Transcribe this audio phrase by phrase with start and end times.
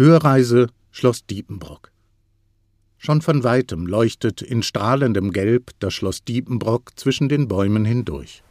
[0.00, 1.90] Hörreise Schloss Diepenbrock.
[2.98, 8.44] Schon von weitem leuchtet in strahlendem Gelb das Schloss Diepenbrock zwischen den Bäumen hindurch.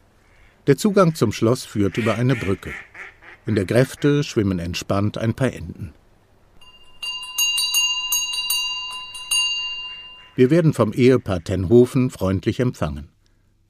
[0.68, 2.74] Der Zugang zum Schloss führt über eine Brücke.
[3.46, 5.94] In der Gräfte schwimmen entspannt ein paar Enten.
[10.36, 13.08] Wir werden vom Ehepaar Tenhofen freundlich empfangen.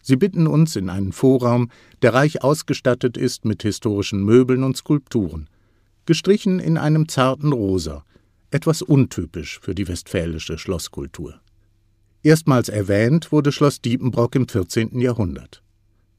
[0.01, 1.69] Sie bitten uns in einen Vorraum,
[2.01, 5.47] der reich ausgestattet ist mit historischen Möbeln und Skulpturen
[6.07, 8.03] gestrichen in einem zarten Rosa,
[8.49, 11.39] etwas untypisch für die westfälische Schlosskultur.
[12.23, 14.99] Erstmals erwähnt wurde Schloss Diepenbrock im 14.
[14.99, 15.61] Jahrhundert.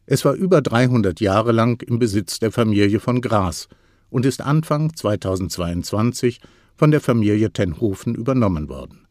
[0.06, 3.68] Es war über 300 Jahre lang im Besitz der Familie von Gras
[4.08, 6.40] und ist Anfang 2022
[6.76, 9.06] von der Familie Tenhofen übernommen worden.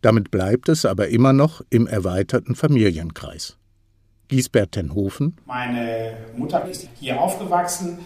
[0.00, 3.56] Damit bleibt es aber immer noch im erweiterten Familienkreis.
[4.28, 5.36] Giesbert Tenhofen.
[5.46, 7.98] Meine Mutter ist hier aufgewachsen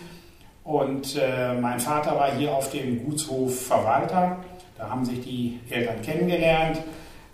[0.64, 4.38] und äh, mein Vater war hier auf dem Gutshof Verwalter.
[4.78, 6.78] Da haben sich die Eltern kennengelernt.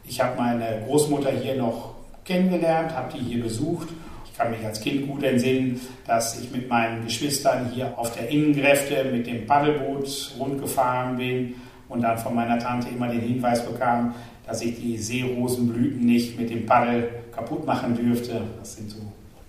[0.04, 1.94] Ich habe meine Großmutter hier noch
[2.24, 3.88] kennengelernt, habe die hier besucht.
[4.24, 8.28] Ich kann mich als Kind gut entsinnen, dass ich mit meinen Geschwistern hier auf der
[8.28, 11.54] Innengräfte mit dem Paddelboot rundgefahren bin
[11.88, 14.14] und dann von meiner Tante immer den Hinweis bekam,
[14.46, 18.42] dass ich die Seerosenblüten nicht mit dem Paddel kaputt machen dürfte.
[18.58, 19.00] Das sind so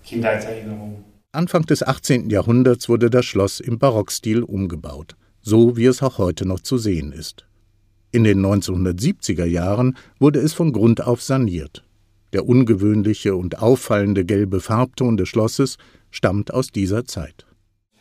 [0.04, 1.04] Kindheitserinnerungen.
[1.32, 2.28] Anfang des 18.
[2.28, 7.12] Jahrhunderts wurde das Schloss im Barockstil umgebaut, so wie es auch heute noch zu sehen
[7.12, 7.46] ist.
[8.10, 11.84] In den 1970er Jahren wurde es von Grund auf saniert.
[12.32, 15.78] Der ungewöhnliche und auffallende gelbe Farbton des Schlosses
[16.10, 17.46] stammt aus dieser Zeit.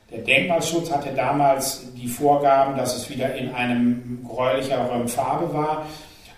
[0.10, 5.86] Der Denkmalschutz hatte damals die Vorgaben, dass es wieder in einem gräulicheren Farbe war.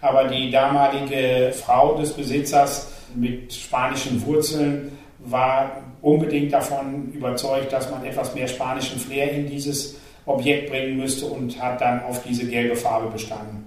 [0.02, 4.92] Aber die damalige Frau des Besitzers mit spanischen Wurzeln
[5.26, 11.26] war unbedingt davon überzeugt, dass man etwas mehr spanischen Flair in dieses Objekt bringen müsste
[11.26, 13.66] und hat dann auf diese gelbe Farbe bestanden.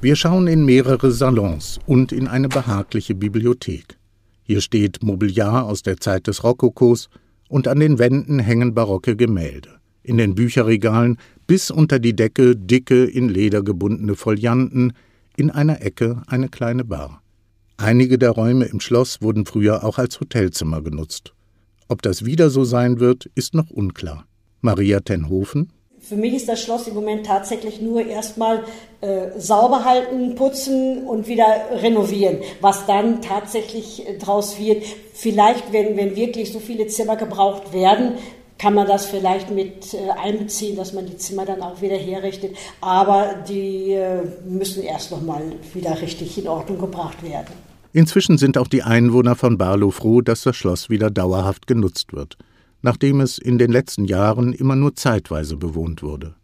[0.00, 3.96] Wir schauen in mehrere Salons und in eine behagliche Bibliothek.
[4.44, 7.08] Hier steht Mobiliar aus der Zeit des Rokokos
[7.48, 9.70] und an den Wänden hängen barocke Gemälde.
[10.02, 14.92] In den Bücherregalen bis unter die Decke dicke, in Leder gebundene Folianten,
[15.36, 17.22] in einer Ecke eine kleine Bar.
[17.78, 21.34] Einige der Räume im Schloss wurden früher auch als Hotelzimmer genutzt.
[21.88, 24.26] Ob das wieder so sein wird, ist noch unklar.
[24.62, 25.70] Maria Tenhofen
[26.08, 28.62] für mich ist das Schloss im Moment tatsächlich nur erstmal
[29.00, 32.38] äh, sauber halten, putzen und wieder renovieren.
[32.60, 38.12] Was dann tatsächlich äh, draus wird, vielleicht, wenn, wenn wirklich so viele Zimmer gebraucht werden,
[38.58, 42.56] kann man das vielleicht mit äh, einbeziehen, dass man die Zimmer dann auch wieder herrichtet.
[42.80, 45.42] Aber die äh, müssen erst nochmal
[45.74, 47.52] wieder richtig in Ordnung gebracht werden.
[47.92, 52.36] Inzwischen sind auch die Einwohner von Barlow froh, dass das Schloss wieder dauerhaft genutzt wird,
[52.82, 56.34] nachdem es in den letzten Jahren immer nur zeitweise bewohnt wurde.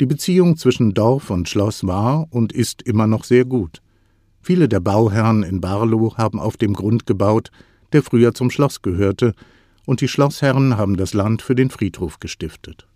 [0.00, 3.82] Die Beziehung zwischen Dorf und Schloss war und ist immer noch sehr gut.
[4.40, 7.50] Viele der Bauherren in Barlow haben auf dem Grund gebaut,
[7.92, 9.34] der früher zum Schloss gehörte,
[9.86, 12.86] und die Schlossherren haben das Land für den Friedhof gestiftet.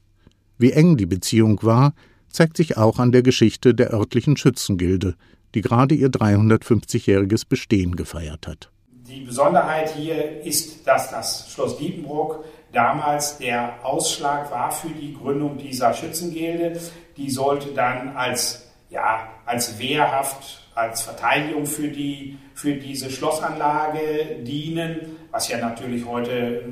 [0.58, 1.94] Wie eng die Beziehung war,
[2.28, 5.14] zeigt sich auch an der Geschichte der örtlichen Schützengilde,
[5.54, 8.70] die gerade ihr 350-jähriges Bestehen gefeiert hat.
[9.08, 15.58] Die Besonderheit hier ist, dass das Schloss Diepenbrock damals der Ausschlag war für die Gründung
[15.58, 16.78] dieser Schützengilde.
[17.16, 18.65] Die sollte dann als,
[18.96, 26.64] ja, als wehrhaft, als Verteidigung für, die, für diese Schlossanlage dienen, was ja natürlich heute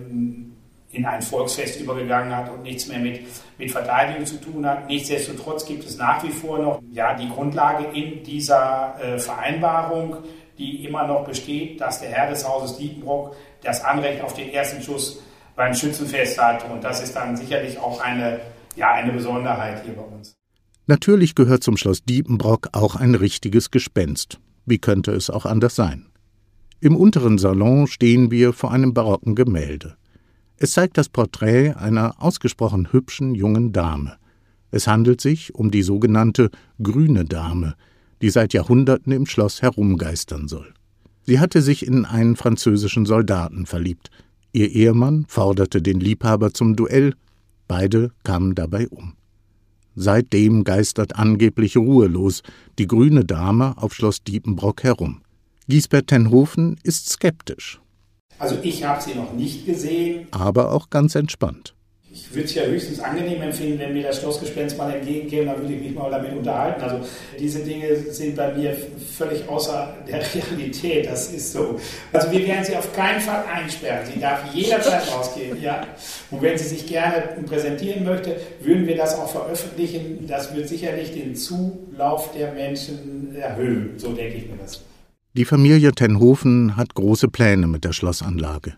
[0.90, 3.20] in ein Volksfest übergegangen hat und nichts mehr mit,
[3.58, 4.86] mit Verteidigung zu tun hat.
[4.86, 10.16] Nichtsdestotrotz gibt es nach wie vor noch ja, die Grundlage in dieser äh, Vereinbarung,
[10.56, 14.82] die immer noch besteht, dass der Herr des Hauses Diepenbrock das Anrecht auf den ersten
[14.82, 15.20] Schuss
[15.56, 16.64] beim Schützenfest hat.
[16.70, 18.40] Und das ist dann sicherlich auch eine,
[18.76, 20.36] ja, eine Besonderheit hier bei uns.
[20.86, 24.38] Natürlich gehört zum Schloss Diepenbrock auch ein richtiges Gespenst.
[24.66, 26.06] Wie könnte es auch anders sein?
[26.80, 29.96] Im unteren Salon stehen wir vor einem barocken Gemälde.
[30.58, 34.16] Es zeigt das Porträt einer ausgesprochen hübschen jungen Dame.
[34.70, 36.50] Es handelt sich um die sogenannte
[36.82, 37.74] grüne Dame,
[38.20, 40.74] die seit Jahrhunderten im Schloss herumgeistern soll.
[41.22, 44.10] Sie hatte sich in einen französischen Soldaten verliebt.
[44.52, 47.14] Ihr Ehemann forderte den Liebhaber zum Duell,
[47.66, 49.14] beide kamen dabei um.
[49.94, 52.42] Seitdem geistert angeblich ruhelos
[52.78, 55.22] die grüne Dame auf Schloss Diepenbrock herum.
[55.68, 57.80] Giesbert Tenhofen ist skeptisch.
[58.38, 60.26] Also ich habe sie noch nicht gesehen.
[60.32, 61.74] Aber auch ganz entspannt.
[62.14, 65.74] Ich würde es ja höchstens angenehm empfinden, wenn mir das Schlossgespenst mal entgegenkäme, dann würde
[65.74, 66.80] ich mich mal damit unterhalten.
[66.80, 67.00] Also
[67.38, 68.76] diese Dinge sind bei mir
[69.16, 71.80] völlig außer der Realität, das ist so.
[72.12, 74.06] Also wir werden sie auf keinen Fall einsperren.
[74.12, 75.88] Sie darf jederzeit rausgehen, ja.
[76.30, 80.26] Und wenn sie sich gerne präsentieren möchte, würden wir das auch veröffentlichen.
[80.28, 84.80] Das wird sicherlich den Zulauf der Menschen erhöhen, so denke ich mir das.
[85.32, 88.74] Die Familie Tenhofen hat große Pläne mit der Schlossanlage.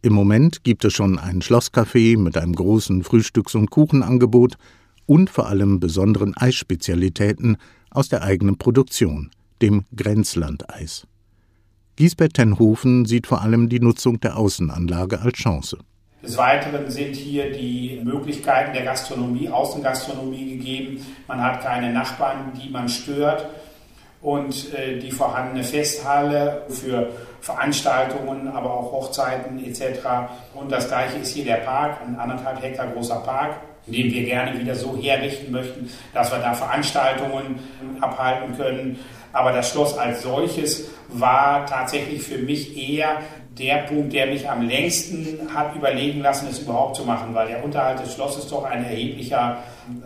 [0.00, 4.54] Im Moment gibt es schon ein Schlosscafé mit einem großen Frühstücks- und Kuchenangebot
[5.06, 7.56] und vor allem besonderen Eisspezialitäten
[7.90, 9.30] aus der eigenen Produktion,
[9.60, 11.08] dem Grenzlandeis.
[11.96, 15.78] Giesbert Tenhofen sieht vor allem die Nutzung der Außenanlage als Chance.
[16.22, 21.04] Des Weiteren sind hier die Möglichkeiten der Gastronomie, Außengastronomie gegeben.
[21.26, 23.48] Man hat keine Nachbarn, die man stört
[24.20, 27.10] und äh, die vorhandene Festhalle für
[27.40, 30.00] Veranstaltungen, aber auch Hochzeiten etc.
[30.54, 33.56] Und das gleiche ist hier der Park, ein anderthalb Hektar großer Park,
[33.86, 37.60] den wir gerne wieder so herrichten möchten, dass wir da Veranstaltungen
[38.00, 38.98] abhalten können.
[39.32, 43.18] Aber das Schloss als solches war tatsächlich für mich eher
[43.50, 47.64] der Punkt, der mich am längsten hat überlegen lassen, es überhaupt zu machen, weil der
[47.64, 49.58] Unterhalt des Schlosses doch ein erheblicher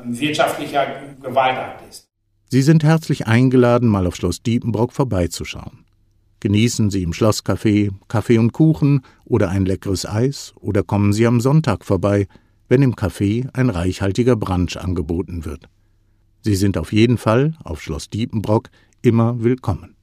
[0.04, 0.86] wirtschaftlicher
[1.22, 2.11] Gewaltakt ist.
[2.52, 5.86] Sie sind herzlich eingeladen, mal auf Schloss Diepenbrock vorbeizuschauen.
[6.40, 11.40] Genießen Sie im Schlosscafé Kaffee und Kuchen oder ein leckeres Eis oder kommen Sie am
[11.40, 12.28] Sonntag vorbei,
[12.68, 15.70] wenn im Café ein reichhaltiger Brunch angeboten wird.
[16.42, 18.68] Sie sind auf jeden Fall auf Schloss Diepenbrock
[19.00, 19.96] immer willkommen.